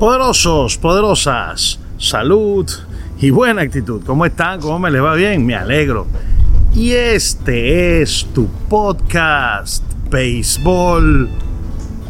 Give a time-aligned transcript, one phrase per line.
[0.00, 2.66] Poderosos, poderosas, salud
[3.20, 4.02] y buena actitud.
[4.06, 4.58] ¿Cómo están?
[4.58, 5.44] ¿Cómo me les va bien?
[5.44, 6.06] Me alegro.
[6.74, 11.28] Y este es tu podcast, Béisbol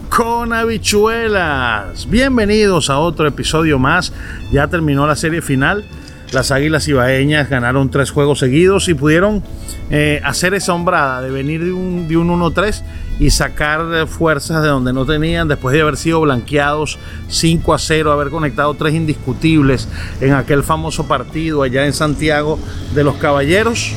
[0.08, 2.08] con habichuelas.
[2.08, 4.12] Bienvenidos a otro episodio más.
[4.52, 5.84] Ya terminó la serie final.
[6.32, 9.42] Las Águilas Ibaeñas ganaron tres juegos seguidos y pudieron
[9.90, 12.82] eh, hacer esa hombrada de venir de un, un 1-3
[13.18, 16.98] y sacar fuerzas de donde no tenían después de haber sido blanqueados
[17.28, 19.88] 5 a 0, haber conectado tres indiscutibles
[20.20, 22.60] en aquel famoso partido allá en Santiago
[22.94, 23.92] de los Caballeros.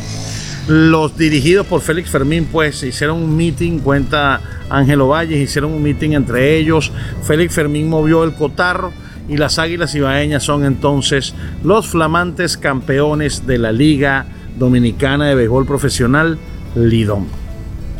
[0.68, 6.12] Los dirigidos por Félix Fermín pues hicieron un meeting, cuenta Ángelo Valles, hicieron un meeting
[6.12, 6.92] entre ellos.
[7.22, 8.92] Félix Fermín movió el cotarro
[9.28, 11.34] y las Águilas Ibaeñas son entonces
[11.64, 14.26] los flamantes campeones de la Liga
[14.58, 16.38] Dominicana de Béisbol Profesional,
[16.76, 17.28] Lidón.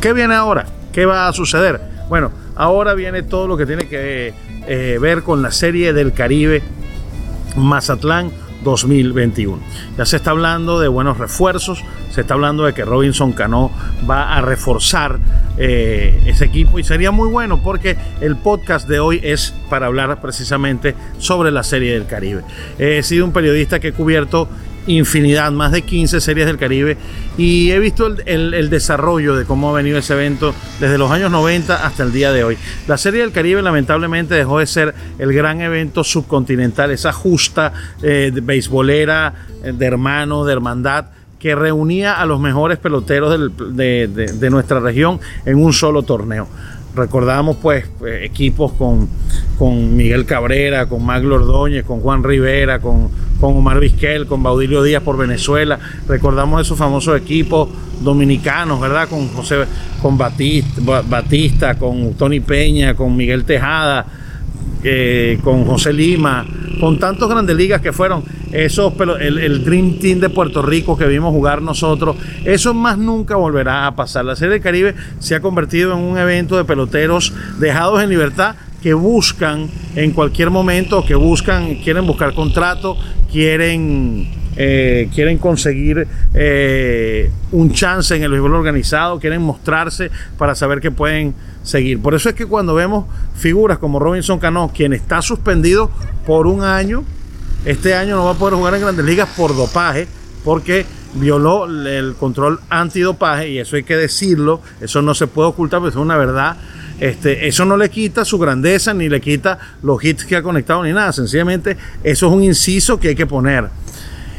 [0.00, 0.66] ¿Qué viene ahora?
[0.92, 1.80] ¿Qué va a suceder?
[2.08, 4.34] Bueno, ahora viene todo lo que tiene que
[4.66, 6.62] eh, ver con la Serie del Caribe
[7.56, 8.30] Mazatlán
[8.62, 9.58] 2021.
[9.98, 13.70] Ya se está hablando de buenos refuerzos, se está hablando de que Robinson Cano
[14.08, 15.18] va a reforzar
[15.56, 20.20] eh, ese equipo y sería muy bueno porque el podcast de hoy es para hablar
[20.20, 22.42] precisamente sobre la Serie del Caribe.
[22.78, 24.48] He sido un periodista que he cubierto
[24.86, 26.96] infinidad, más de 15 series del Caribe
[27.36, 31.86] y he visto el, desarrollo de cómo ha venido ese evento desde los años 90
[31.86, 32.58] hasta el día de hoy.
[32.86, 38.30] La Serie del Caribe lamentablemente dejó de ser el gran evento subcontinental, esa justa eh,
[38.42, 41.06] beisbolera, eh, de hermano, de hermandad
[41.38, 46.48] que reunía a los mejores peloteros de, nuestra región en un solo torneo.
[46.96, 49.08] Recordamos pues eh, equipos con,
[49.58, 54.82] con Miguel Cabrera, con Maglo Ordóñez, con Juan Rivera, con con Omar Vizquel, con Baudilio
[54.82, 55.78] Díaz por Venezuela.
[56.08, 57.68] Recordamos esos famosos equipos
[58.00, 59.08] dominicanos, ¿verdad?
[59.08, 59.64] Con José,
[60.00, 64.06] con Batista, Batista con Tony Peña, con Miguel Tejada,
[64.82, 66.46] eh, con José Lima,
[66.80, 68.22] con tantos grandes ligas que fueron
[68.52, 73.36] esos, el, el Dream Team de Puerto Rico que vimos jugar nosotros, eso más nunca
[73.36, 74.24] volverá a pasar.
[74.24, 78.56] La Serie del Caribe se ha convertido en un evento de peloteros dejados en libertad
[78.84, 82.98] que buscan en cualquier momento, que buscan, quieren buscar contrato,
[83.32, 90.80] quieren, eh, quieren conseguir eh, un chance en el béisbol organizado, quieren mostrarse para saber
[90.80, 92.02] que pueden seguir.
[92.02, 95.90] Por eso es que cuando vemos figuras como Robinson Cano, quien está suspendido
[96.26, 97.04] por un año,
[97.64, 100.06] este año no va a poder jugar en grandes ligas por dopaje,
[100.44, 100.84] porque
[101.14, 105.96] violó el control antidopaje, y eso hay que decirlo, eso no se puede ocultar, porque
[105.96, 106.58] es una verdad
[107.04, 110.82] este, eso no le quita su grandeza, ni le quita los hits que ha conectado,
[110.82, 111.12] ni nada.
[111.12, 113.68] Sencillamente, eso es un inciso que hay que poner.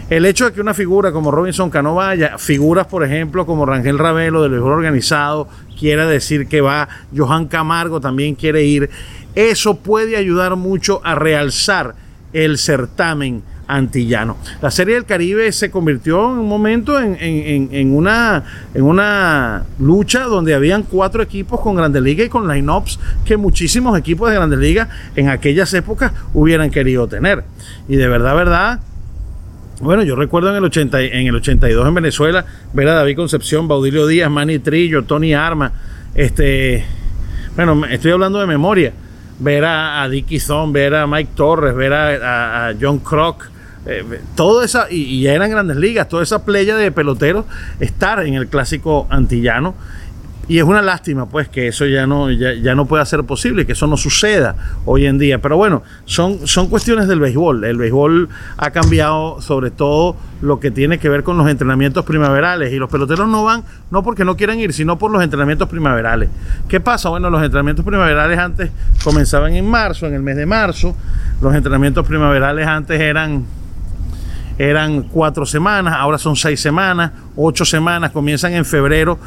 [0.10, 4.00] El hecho de que una figura como Robinson Cano vaya, figuras por ejemplo como Rangel
[4.00, 5.48] Ravelo del mejor organizado,
[5.80, 8.90] quiera decir que va, Johan Camargo también quiere ir,
[9.36, 11.94] eso puede ayudar mucho a realzar
[12.34, 14.38] el certamen antillano.
[14.62, 18.44] La Serie del Caribe se convirtió en un momento en, una,
[18.74, 23.98] en una lucha donde habían cuatro equipos con Grandes Ligas y con line-ups que muchísimos
[23.98, 27.44] equipos de Grandes Ligas en aquellas épocas hubieran querido tener.
[27.88, 28.80] Y de verdad, verdad,
[29.82, 33.68] bueno, yo recuerdo en el, 80, en el 82 en Venezuela ver a David Concepción,
[33.68, 35.72] Baudilio Díaz, Manny Trillo, Tony Arma,
[36.14, 36.86] este,
[37.56, 38.94] bueno, estoy hablando de memoria,
[39.40, 43.50] ver a, Dickie Zone, ver a Mike Torres, ver a, a John Crock,
[43.86, 44.04] eh,
[44.36, 47.46] toda esa, y, ya eran grandes ligas, toda esa playa de peloteros
[47.80, 49.76] estar en el clásico antillano.
[50.48, 53.72] Y es una lástima, pues, que eso ya no, ya, no pueda ser posible, que
[53.72, 55.40] eso no suceda hoy en día.
[55.40, 57.64] Pero bueno, son, son cuestiones del béisbol.
[57.64, 62.72] El béisbol ha cambiado sobre todo lo que tiene que ver con los entrenamientos primaverales.
[62.72, 66.30] Y los peloteros no van, no porque no quieran ir, sino por los entrenamientos primaverales.
[66.68, 67.10] ¿Qué pasa?
[67.10, 68.70] Bueno, los entrenamientos primaverales antes
[69.04, 70.96] comenzaban en marzo, en el mes de marzo.
[71.42, 73.46] Los entrenamientos primaverales antes eran
[74.58, 79.20] eran cuatro semanas, ahora son seis semanas, ocho semanas, comienzan en febrero,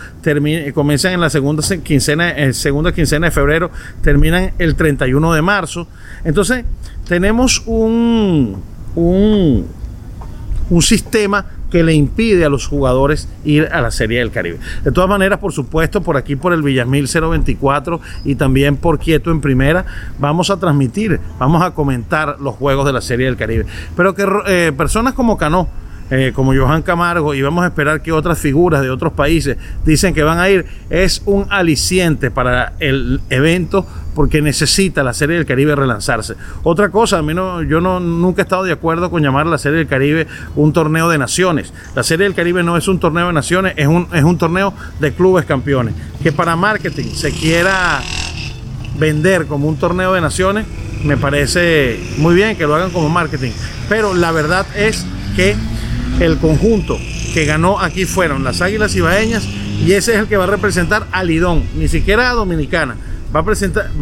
[0.75, 3.70] comienzan en la segunda quincena, en segunda quincena de febrero,
[4.03, 5.87] terminan el 31 de marzo.
[6.25, 6.64] Entonces,
[7.06, 8.62] tenemos un,
[8.94, 9.67] un,
[10.70, 14.59] un sistema que le impide a los jugadores ir a la Serie del Caribe.
[14.85, 19.31] De todas maneras, por supuesto, por aquí por el Villamil 024 y también por Quieto
[19.31, 19.85] en Primera,
[20.19, 23.67] vamos a transmitir, vamos a comentar los juegos de la Serie del Caribe.
[23.97, 25.69] Pero que eh, personas como Cano,
[26.10, 30.14] eh, como Johan Camargo, y vamos a esperar que otras figuras de otros países dicen
[30.14, 35.46] que van a ir, es un aliciente para el evento porque necesita la Serie del
[35.46, 36.34] Caribe relanzarse.
[36.64, 39.58] Otra cosa, a mí no, yo no, nunca he estado de acuerdo con llamar la
[39.58, 40.26] Serie del Caribe
[40.56, 41.72] un torneo de naciones.
[41.94, 44.75] La Serie del Caribe no es un torneo de naciones, es un, es un torneo
[44.99, 45.94] de clubes campeones.
[46.20, 48.00] Que para marketing se quiera
[48.99, 50.66] vender como un torneo de naciones,
[51.05, 53.52] me parece muy bien que lo hagan como marketing.
[53.88, 55.06] Pero la verdad es
[55.37, 55.55] que
[56.20, 56.99] el conjunto
[57.34, 59.46] que ganó aquí fueron las Águilas Ibaeñas
[59.84, 62.96] y ese es el que va a representar a Lidón, ni siquiera a Dominicana.
[63.34, 63.44] Va a,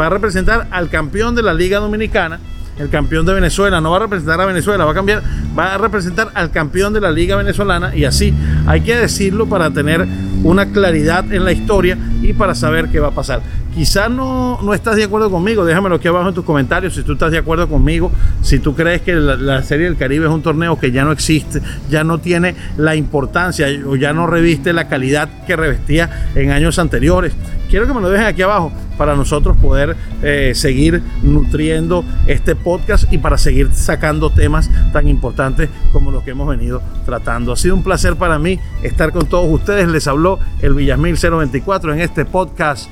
[0.01, 2.41] va a representar al campeón de la Liga Dominicana,
[2.79, 5.23] el campeón de Venezuela, no va a representar a Venezuela, va a cambiar,
[5.59, 8.35] va a representar al campeón de la Liga Venezolana y así
[8.67, 10.07] hay que decirlo para tener
[10.43, 13.41] una claridad en la historia y para saber qué va a pasar.
[13.75, 17.13] Quizás no, no estás de acuerdo conmigo, déjamelo aquí abajo en tus comentarios si tú
[17.13, 18.11] estás de acuerdo conmigo,
[18.41, 21.13] si tú crees que la, la, Serie del Caribe es un torneo que ya no
[21.13, 21.61] existe,
[21.91, 26.79] ya no tiene la importancia o ya no reviste la calidad que revestía en años
[26.79, 27.35] anteriores.
[27.69, 33.13] Quiero que me lo dejen aquí abajo para nosotros poder eh, seguir nutriendo este podcast
[33.13, 37.53] y para seguir sacando temas tan importantes como los que hemos venido tratando.
[37.53, 39.89] Ha sido un placer para mí estar con todos ustedes.
[39.89, 42.89] Les habló el Villasmil 024 en este podcast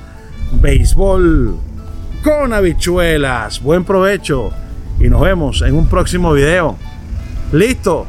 [0.61, 1.57] Béisbol
[2.23, 3.63] con habichuelas.
[3.63, 4.51] Buen provecho
[4.99, 6.77] y nos vemos en un próximo video.
[7.53, 8.07] Listo.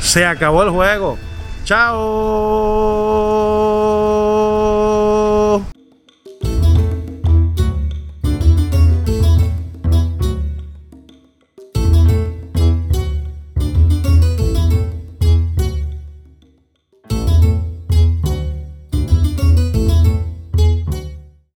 [0.00, 1.18] Se acabó el juego.
[1.64, 3.37] Chao.